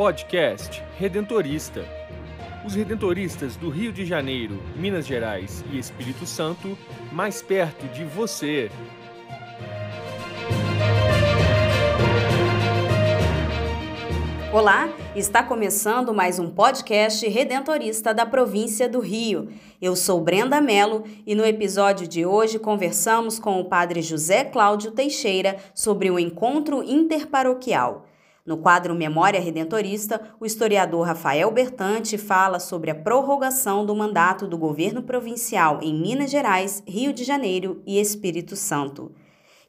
[0.00, 1.84] Podcast Redentorista.
[2.64, 6.74] Os redentoristas do Rio de Janeiro, Minas Gerais e Espírito Santo,
[7.12, 8.70] mais perto de você.
[14.50, 19.50] Olá, está começando mais um podcast redentorista da província do Rio.
[19.82, 24.92] Eu sou Brenda Mello e no episódio de hoje conversamos com o padre José Cláudio
[24.92, 28.06] Teixeira sobre o encontro interparoquial.
[28.44, 34.56] No quadro Memória Redentorista, o historiador Rafael Bertante fala sobre a prorrogação do mandato do
[34.56, 39.12] governo provincial em Minas Gerais, Rio de Janeiro e Espírito Santo.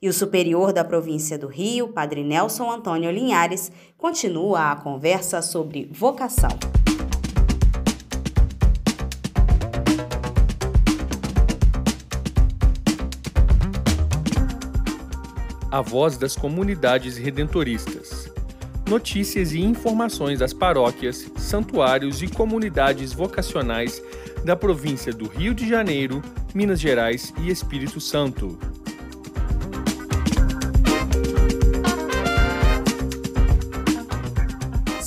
[0.01, 5.87] E o superior da província do Rio, Padre Nelson Antônio Linhares, continua a conversa sobre
[5.91, 6.49] vocação.
[15.69, 18.20] A voz das comunidades redentoristas.
[18.91, 24.03] Notícias e informações das paróquias, santuários e comunidades vocacionais
[24.43, 26.21] da província do Rio de Janeiro,
[26.53, 28.59] Minas Gerais e Espírito Santo.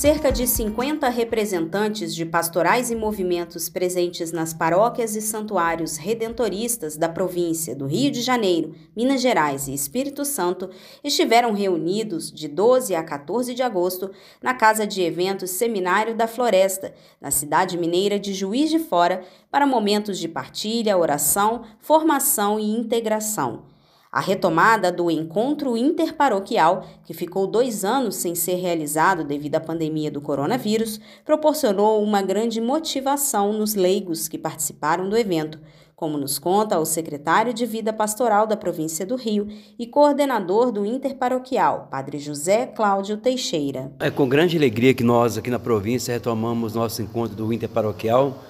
[0.04, 7.08] Cerca de 50 representantes de pastorais e movimentos presentes nas paróquias e santuários redentoristas da
[7.08, 10.68] província do Rio de Janeiro, Minas Gerais e Espírito Santo
[11.02, 14.10] estiveram reunidos de 12 a 14 de agosto
[14.42, 19.66] na Casa de Eventos Seminário da Floresta, na cidade mineira de Juiz de Fora, para
[19.66, 23.73] momentos de partilha, oração, formação e integração.
[24.14, 30.08] A retomada do encontro interparoquial, que ficou dois anos sem ser realizado devido à pandemia
[30.08, 35.58] do coronavírus, proporcionou uma grande motivação nos leigos que participaram do evento,
[35.96, 40.86] como nos conta o secretário de Vida Pastoral da província do Rio e coordenador do
[40.86, 43.90] Interparoquial, Padre José Cláudio Teixeira.
[43.98, 48.44] É com grande alegria que nós aqui na província retomamos nosso encontro do Interparoquial,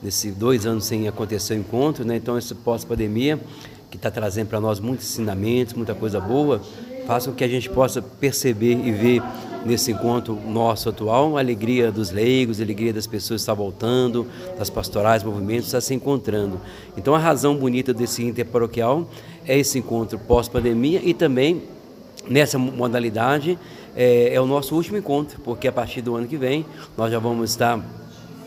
[0.00, 2.14] desses dois anos sem acontecer o encontro, né?
[2.14, 3.40] então esse pós-pandemia
[3.90, 6.60] que está trazendo para nós muitos ensinamentos, muita coisa boa,
[7.06, 9.22] faça com que a gente possa perceber e ver
[9.64, 14.26] nesse encontro nosso atual a alegria dos leigos, a alegria das pessoas que estão voltando,
[14.58, 16.60] das pastorais, movimentos, está se encontrando.
[16.96, 19.08] Então a razão bonita desse interparoquial
[19.46, 21.62] é esse encontro pós-pandemia e também
[22.28, 23.58] nessa modalidade
[23.96, 26.64] é, é o nosso último encontro, porque a partir do ano que vem
[26.96, 27.82] nós já vamos estar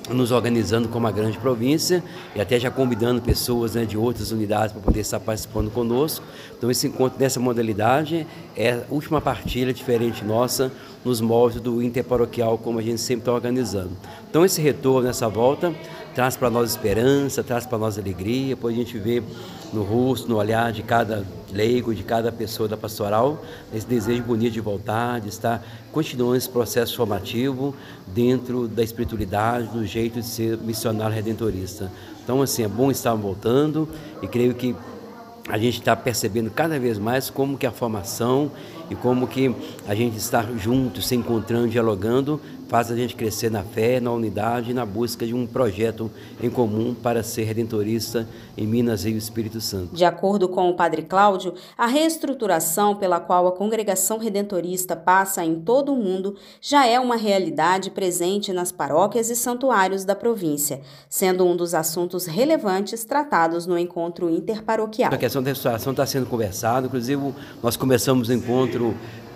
[0.09, 2.03] nos organizando como uma grande província
[2.35, 6.25] e até já convidando pessoas né, de outras unidades para poder estar participando conosco.
[6.57, 8.25] Então esse encontro nessa modalidade
[8.56, 10.72] é a última partilha diferente nossa
[11.06, 13.91] nos moldes do interparoquial como a gente sempre está organizando.
[14.29, 15.73] Então esse retorno nessa volta
[16.13, 19.23] traz para nós esperança, traz para nós alegria, depois a gente vê
[19.72, 23.41] no rosto, no olhar de cada leigo, de cada pessoa da pastoral,
[23.73, 27.73] esse desejo bonito de voltar, de estar continuando esse processo formativo
[28.07, 31.91] dentro da espiritualidade, do jeito de ser missionário redentorista.
[32.23, 33.88] Então, assim, é bom estar voltando
[34.22, 34.75] e creio que
[35.47, 38.51] a gente está percebendo cada vez mais como que a formação
[38.91, 39.56] e como que
[39.88, 42.41] a gente está junto, se encontrando, dialogando,
[42.72, 46.09] faz a gente crescer na fé, na unidade na busca de um projeto
[46.41, 48.25] em comum para ser redentorista
[48.57, 49.94] em Minas e Espírito Santo.
[49.94, 55.59] De acordo com o Padre Cláudio, a reestruturação pela qual a congregação redentorista passa em
[55.59, 60.79] todo o mundo já é uma realidade presente nas paróquias e santuários da província,
[61.09, 65.13] sendo um dos assuntos relevantes tratados no encontro interparoquial.
[65.13, 68.81] A questão da restauração está sendo conversada, inclusive nós começamos o encontro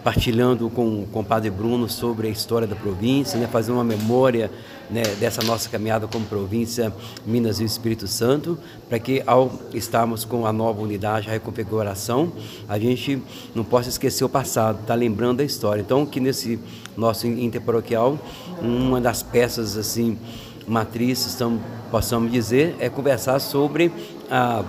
[0.05, 4.51] partilhando com, com o Padre Bruno sobre a história da província, né, fazendo uma memória
[4.87, 6.93] né, dessa nossa caminhada como província
[7.25, 8.55] Minas e Espírito Santo,
[8.87, 12.31] para que ao estarmos com a nova unidade, a reconfiguração,
[12.69, 13.19] a gente
[13.55, 15.81] não possa esquecer o passado, tá lembrando da história.
[15.81, 16.59] Então, que nesse
[16.95, 18.19] nosso interparoquial,
[18.61, 20.19] uma das peças assim
[20.67, 23.91] matrizes, então, possamos dizer, é conversar sobre
[24.29, 24.63] a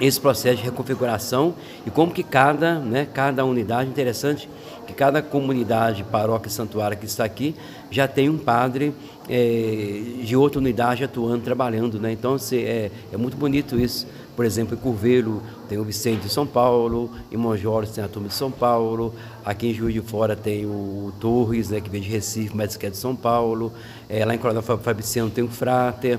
[0.00, 1.54] esse processo de reconfiguração
[1.86, 4.48] e como que cada, né, cada unidade, interessante
[4.86, 7.54] que cada comunidade, paróquia, santuário que está aqui
[7.90, 8.94] já tem um padre
[9.28, 12.12] é, de outra unidade atuando, trabalhando, né?
[12.12, 14.06] Então assim, é, é muito bonito isso.
[14.36, 18.28] Por exemplo, em Curvelo tem o Vicente de São Paulo, em Monjolos tem a turma
[18.28, 19.14] de São Paulo,
[19.44, 22.84] aqui em Juiz de Fora tem o Torres, né, que vem de Recife, mas que
[22.84, 23.72] é de São Paulo,
[24.08, 26.18] é, lá em Coronel Fabriciano tem o Frater,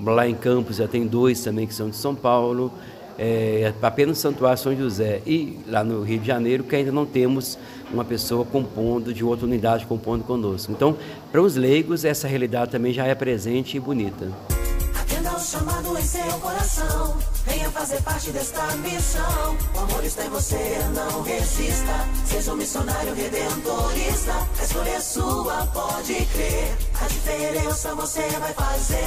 [0.00, 2.72] lá em Campos já tem dois também que são de São Paulo,
[3.18, 7.58] é, apenas Santuário São José e lá no Rio de Janeiro, que ainda não temos
[7.92, 10.72] uma pessoa compondo, de outra unidade compondo conosco.
[10.72, 10.96] Então,
[11.30, 14.30] para os leigos, essa realidade também já é presente e bonita.
[15.00, 17.16] Atenda o chamado em seu coração.
[17.46, 19.56] Venha fazer parte desta missão.
[19.74, 21.92] O amor está em você, não resista.
[22.24, 24.32] Seja um missionário redentorista.
[24.58, 26.74] A escolha é sua, pode crer.
[27.00, 29.06] A diferença você vai fazer.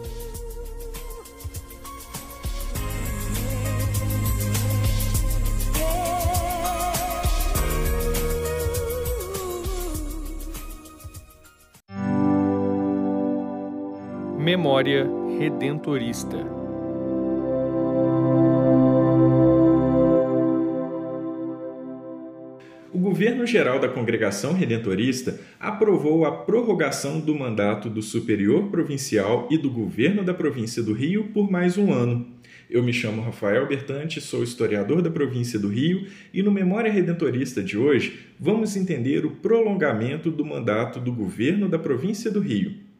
[14.51, 15.07] Memória
[15.39, 16.61] Redentorista
[23.11, 29.69] governo geral da Congregação Redentorista aprovou a prorrogação do mandato do superior provincial e do
[29.69, 32.27] governo da província do Rio por mais um ano.
[32.69, 37.63] Eu me chamo Rafael Bertante, sou historiador da província do Rio e no Memória Redentorista
[37.63, 42.90] de hoje vamos entender o prolongamento do mandato do governo da província do Rio.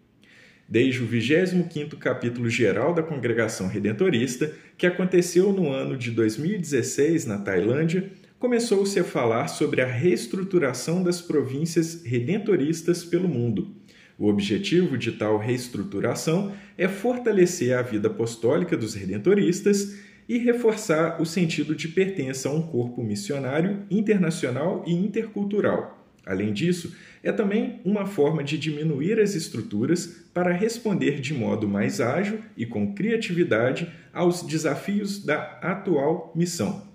[0.71, 7.38] Desde o 25º capítulo geral da Congregação Redentorista, que aconteceu no ano de 2016 na
[7.39, 8.09] Tailândia,
[8.39, 13.75] começou-se a falar sobre a reestruturação das províncias redentoristas pelo mundo.
[14.18, 21.25] O objetivo de tal reestruturação é fortalecer a vida apostólica dos redentoristas e reforçar o
[21.25, 26.00] sentido de pertença a um corpo missionário internacional e intercultural.
[26.25, 32.00] Além disso, é também uma forma de diminuir as estruturas para responder de modo mais
[32.00, 36.89] ágil e com criatividade aos desafios da atual missão.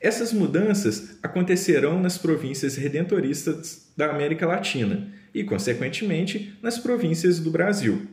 [0.00, 8.06] Essas mudanças acontecerão nas províncias redentoristas da América Latina e, consequentemente, nas províncias do Brasil.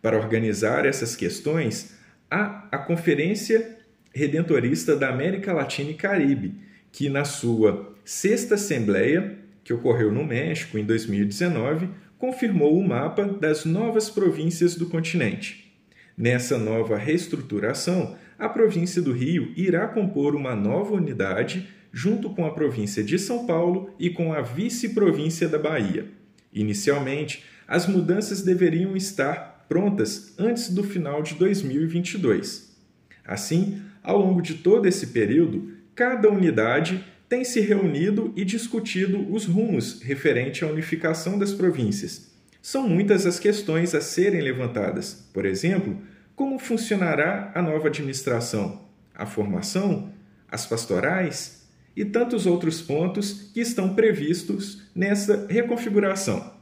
[0.00, 1.94] Para organizar essas questões,
[2.30, 3.76] há a Conferência
[4.14, 6.54] Redentorista da América Latina e Caribe,
[6.92, 11.88] que, na sua sexta Assembleia, que ocorreu no México em 2019,
[12.18, 15.72] confirmou o mapa das novas províncias do continente.
[16.16, 22.52] Nessa nova reestruturação, a província do Rio irá compor uma nova unidade junto com a
[22.52, 26.06] província de São Paulo e com a vice-província da Bahia.
[26.52, 32.76] Inicialmente, as mudanças deveriam estar prontas antes do final de 2022.
[33.24, 39.46] Assim, ao longo de todo esse período, cada unidade tem se reunido e discutido os
[39.46, 42.30] rumos referente à unificação das províncias.
[42.62, 45.28] São muitas as questões a serem levantadas.
[45.34, 45.98] Por exemplo,
[46.36, 48.80] como funcionará a nova administração,
[49.12, 50.12] a formação,
[50.48, 51.66] as pastorais
[51.96, 56.54] e tantos outros pontos que estão previstos nessa reconfiguração.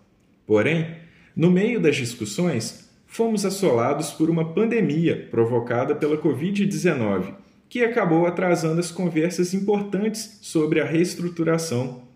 [0.46, 0.96] Porém,
[1.36, 7.34] no meio das discussões, fomos assolados por uma pandemia provocada pela Covid-19,
[7.68, 12.06] que acabou atrasando as conversas importantes sobre a reestruturação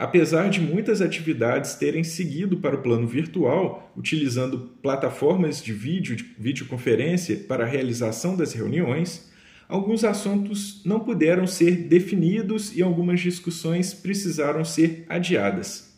[0.00, 6.24] Apesar de muitas atividades terem seguido para o plano virtual, utilizando plataformas de vídeo, de
[6.38, 9.30] videoconferência para a realização das reuniões,
[9.68, 15.94] alguns assuntos não puderam ser definidos e algumas discussões precisaram ser adiadas.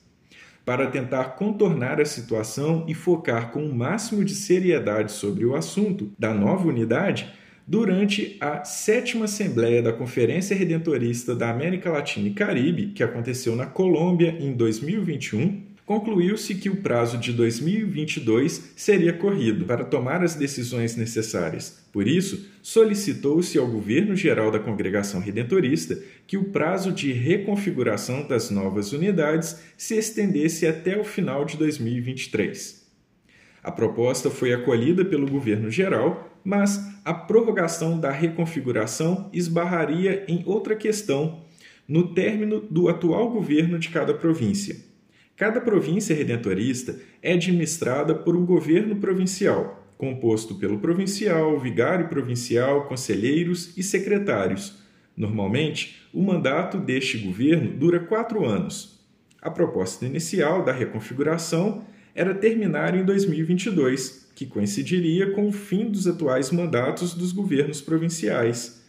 [0.64, 6.10] Para tentar contornar a situação e focar com o máximo de seriedade sobre o assunto
[6.18, 7.32] da nova unidade,
[7.72, 13.64] durante a sétima Assembleia da Conferência Redentorista da América Latina e Caribe, que aconteceu na
[13.64, 20.96] Colômbia em 2021, concluiu-se que o prazo de 2022 seria corrido para tomar as decisões
[20.96, 21.82] necessárias.
[21.90, 28.50] Por isso, solicitou-se ao governo geral da Congregação Redentorista que o prazo de reconfiguração das
[28.50, 32.82] novas unidades se estendesse até o final de 2023.
[33.62, 40.76] A proposta foi acolhida pelo governo geral, mas a prorrogação da reconfiguração esbarraria em outra
[40.76, 41.40] questão
[41.86, 44.76] no término do atual governo de cada província.
[45.36, 53.76] Cada província redentorista é administrada por um governo provincial, composto pelo provincial, vigário provincial, conselheiros
[53.76, 54.82] e secretários.
[55.16, 59.00] Normalmente, o mandato deste governo dura quatro anos.
[59.40, 66.06] A proposta inicial da reconfiguração era terminar em 2022, que coincidiria com o fim dos
[66.06, 68.82] atuais mandatos dos governos provinciais.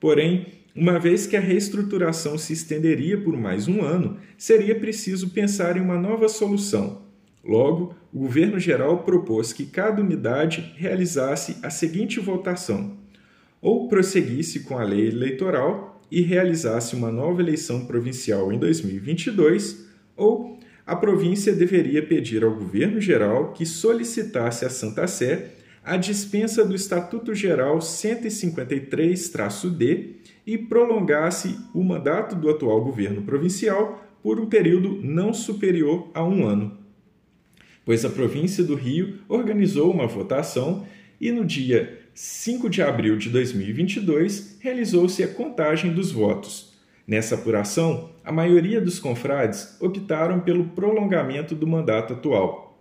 [0.00, 5.76] Porém, uma vez que a reestruturação se estenderia por mais um ano, seria preciso pensar
[5.76, 7.02] em uma nova solução.
[7.44, 12.96] Logo, o governo geral propôs que cada unidade realizasse a seguinte votação:
[13.60, 20.57] ou prosseguisse com a lei eleitoral e realizasse uma nova eleição provincial em 2022, ou
[20.88, 25.50] a província deveria pedir ao governo geral que solicitasse à Santa Sé
[25.84, 30.14] a dispensa do Estatuto Geral 153-D
[30.46, 36.46] e prolongasse o mandato do atual governo provincial por um período não superior a um
[36.46, 36.78] ano.
[37.84, 40.86] Pois a província do Rio organizou uma votação
[41.20, 46.72] e no dia 5 de abril de 2022 realizou-se a contagem dos votos.
[47.06, 52.78] Nessa apuração, a maioria dos confrades optaram pelo prolongamento do mandato atual.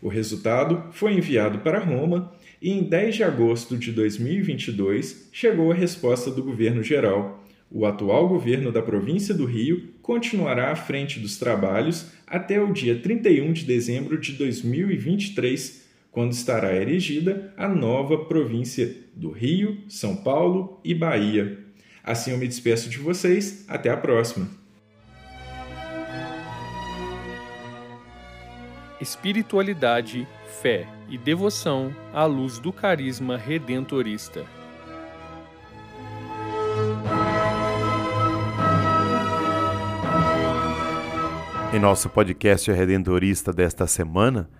[0.00, 5.74] O resultado foi enviado para Roma e, em 10 de agosto de 2022, chegou a
[5.74, 7.44] resposta do governo geral.
[7.68, 12.96] O atual governo da província do Rio continuará à frente dos trabalhos até o dia
[12.96, 20.80] 31 de dezembro de 2023, quando estará erigida a nova província do Rio, São Paulo
[20.84, 21.58] e Bahia.
[22.02, 24.60] Assim eu me despeço de vocês, até a próxima!
[29.00, 30.28] espiritualidade,
[30.60, 34.44] fé e devoção à luz do carisma redentorista.
[41.72, 44.50] Em nosso podcast redentorista desta semana,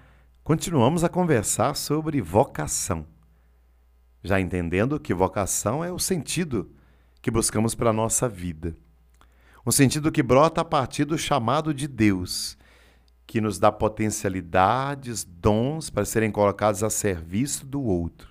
[0.43, 3.05] continuamos a conversar sobre vocação.
[4.23, 6.71] Já entendendo que vocação é o sentido
[7.21, 8.75] que buscamos para a nossa vida.
[9.67, 12.57] Um sentido que brota a partir do chamado de Deus
[13.31, 18.29] que nos dá potencialidades, dons para serem colocados a serviço do outro.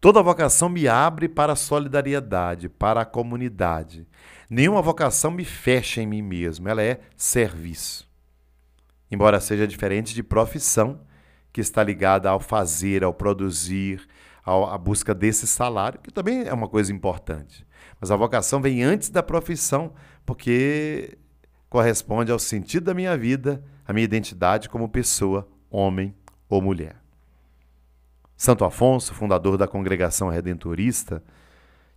[0.00, 4.04] Toda vocação me abre para a solidariedade, para a comunidade.
[4.50, 8.08] Nenhuma vocação me fecha em mim mesmo, ela é serviço.
[9.10, 11.00] Embora seja diferente de profissão,
[11.52, 14.06] que está ligada ao fazer, ao produzir,
[14.44, 17.65] à busca desse salário, que também é uma coisa importante.
[18.00, 19.92] Mas a vocação vem antes da profissão,
[20.24, 21.18] porque
[21.68, 26.14] corresponde ao sentido da minha vida, a minha identidade como pessoa, homem
[26.48, 26.96] ou mulher.
[28.36, 31.22] Santo Afonso, fundador da congregação redentorista,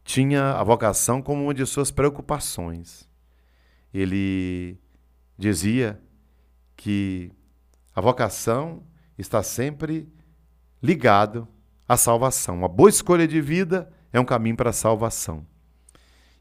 [0.03, 3.07] tinha a vocação como uma de suas preocupações.
[3.93, 4.79] Ele
[5.37, 5.99] dizia
[6.75, 7.31] que
[7.93, 8.83] a vocação
[9.17, 10.07] está sempre
[10.81, 11.47] ligado
[11.87, 12.55] à salvação.
[12.55, 15.45] Uma boa escolha de vida é um caminho para a salvação.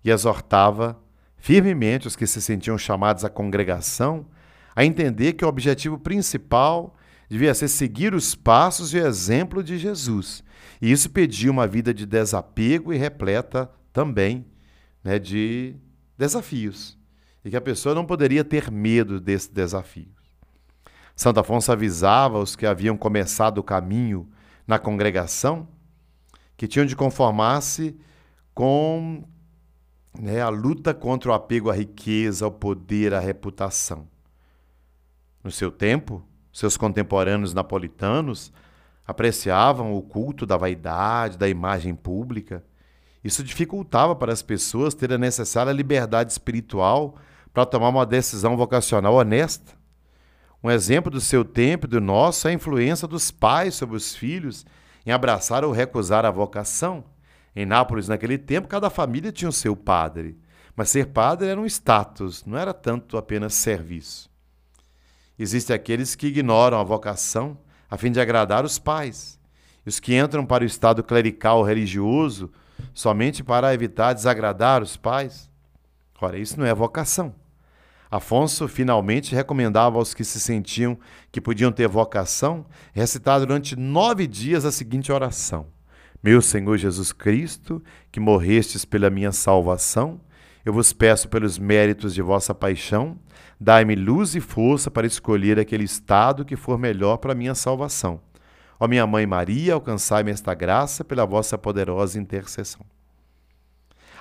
[0.04, 0.98] E exortava
[1.36, 4.26] firmemente os que se sentiam chamados à congregação
[4.74, 6.94] a entender que o objetivo principal
[7.28, 10.42] devia ser seguir os passos e o exemplo de Jesus.
[10.80, 14.46] E isso pedia uma vida de desapego e repleta também
[15.02, 15.74] né, de
[16.16, 16.96] desafios.
[17.44, 20.18] E que a pessoa não poderia ter medo desses desafios.
[21.14, 24.28] Santo Afonso avisava os que haviam começado o caminho
[24.66, 25.66] na congregação
[26.56, 27.96] que tinham de conformar-se
[28.54, 29.24] com
[30.18, 34.08] né, a luta contra o apego à riqueza, ao poder, à reputação.
[35.42, 36.22] No seu tempo,
[36.52, 38.52] seus contemporâneos napolitanos
[39.06, 42.64] apreciavam o culto da vaidade, da imagem pública.
[43.22, 47.14] Isso dificultava para as pessoas ter a necessária liberdade espiritual
[47.54, 49.78] para tomar uma decisão vocacional honesta.
[50.62, 54.14] Um exemplo do seu tempo e do nosso é a influência dos pais sobre os
[54.14, 54.66] filhos
[55.06, 57.04] em abraçar ou recusar a vocação.
[57.54, 60.38] Em Nápoles, naquele tempo, cada família tinha o seu padre,
[60.76, 64.30] mas ser padre era um status, não era tanto apenas serviço.
[65.38, 67.58] Existem aqueles que ignoram a vocação
[67.90, 69.38] a fim de agradar os pais,
[69.84, 72.50] e os que entram para o estado clerical religioso
[72.92, 75.50] somente para evitar desagradar os pais.
[76.20, 77.34] Ora, isso não é vocação.
[78.10, 80.98] Afonso finalmente recomendava aos que se sentiam
[81.30, 85.66] que podiam ter vocação recitar durante nove dias a seguinte oração:
[86.22, 90.20] Meu Senhor Jesus Cristo, que morrestes pela minha salvação,
[90.64, 93.18] eu vos peço pelos méritos de vossa paixão
[93.60, 98.20] Dai-me luz e força para escolher aquele estado que for melhor para minha salvação.
[98.78, 102.86] Ó minha mãe Maria, alcançai-me esta graça pela vossa poderosa intercessão.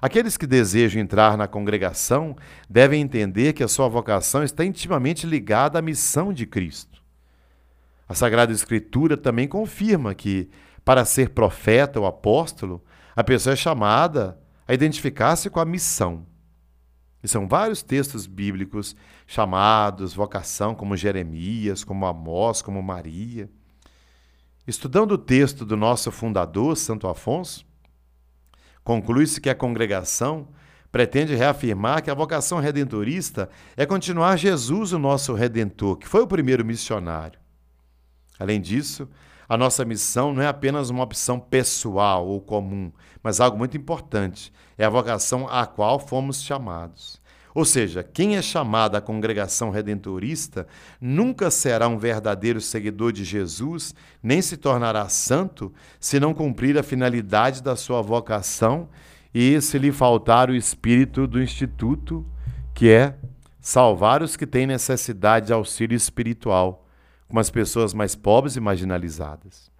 [0.01, 2.35] Aqueles que desejam entrar na congregação
[2.67, 7.01] devem entender que a sua vocação está intimamente ligada à missão de Cristo.
[8.09, 10.49] A Sagrada Escritura também confirma que,
[10.87, 12.81] para ser profeta ou apóstolo,
[13.13, 16.25] a pessoa é chamada a identificar-se com a missão.
[17.21, 23.49] E são vários textos bíblicos chamados vocação, como Jeremias, como Amós, como Maria.
[24.65, 27.65] Estudando o texto do nosso fundador, Santo Afonso,
[28.81, 30.47] conclui-se que a congregação
[30.89, 36.27] pretende reafirmar que a vocação redentorista é continuar Jesus, o nosso redentor, que foi o
[36.27, 37.41] primeiro missionário.
[38.39, 39.09] Além disso,
[39.49, 42.91] A nossa missão não é apenas uma opção pessoal ou comum,
[43.23, 44.51] mas algo muito importante.
[44.77, 47.21] É a vocação à qual fomos chamados.
[47.55, 50.67] Ou seja, quem é chamado à congregação redentorista
[51.01, 56.83] nunca será um verdadeiro seguidor de Jesus, nem se tornará santo, se não cumprir a
[56.83, 58.89] finalidade da sua vocação
[59.33, 62.23] e se lhe faltar o espírito do instituto,
[62.75, 63.15] que é
[63.59, 66.86] salvar os que têm necessidade de auxílio espiritual,
[67.27, 69.71] como as pessoas mais pobres e marginalizadas.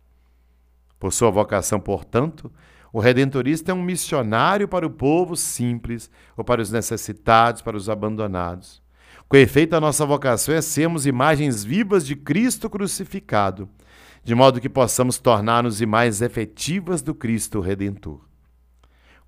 [1.00, 2.52] Por sua vocação, portanto,
[2.92, 7.90] o redentorista é um missionário para o povo simples, ou para os necessitados, para os
[7.90, 8.82] abandonados.
[9.30, 13.70] Com efeito, a nossa vocação é sermos imagens vivas de Cristo crucificado,
[14.24, 18.22] de modo que possamos tornar-nos imagens efetivas do Cristo Redentor.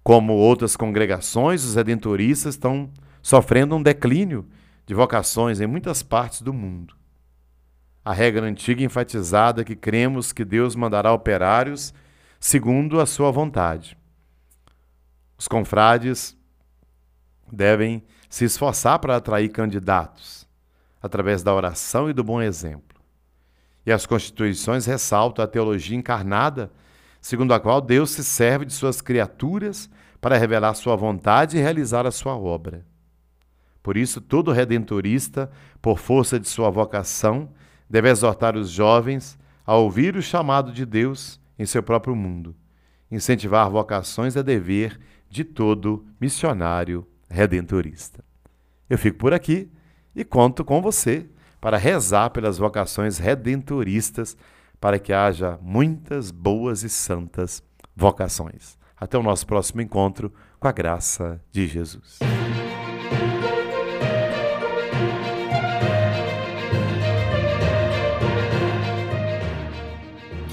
[0.01, 2.89] Como outras congregações, os redentoristas estão
[3.21, 4.47] sofrendo um declínio
[4.85, 6.98] de vocações em muitas partes do mundo.
[8.09, 11.93] A regra antiga enfatizada que cremos que Deus mandará operários
[12.39, 13.95] segundo a sua vontade.
[15.37, 16.35] Os confrades
[17.51, 20.47] devem se esforçar para atrair candidatos
[20.99, 22.99] através da oração e do bom exemplo.
[23.85, 26.71] E as constituições ressaltam a teologia encarnada,
[27.21, 29.87] segundo a qual Deus se serve de suas criaturas
[30.19, 32.83] para revelar sua vontade e realizar a sua obra.
[33.83, 37.51] Por isso, todo redentorista, por força de sua vocação,
[37.89, 42.55] deve exortar os jovens a ouvir o chamado de Deus em seu próprio mundo.
[43.11, 48.23] Incentivar vocações é dever de todo missionário redentorista.
[48.89, 49.71] Eu fico por aqui
[50.15, 51.29] e conto com você
[51.61, 54.37] para rezar pelas vocações redentoristas,
[54.79, 57.61] para que haja muitas boas e santas
[57.95, 58.77] vocações.
[58.95, 62.19] Até o nosso próximo encontro, com a graça de Jesus.